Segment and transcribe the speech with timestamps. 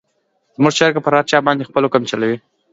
[0.55, 2.37] زموږ چرګه په هر چا باندې خپل حکم چلوي.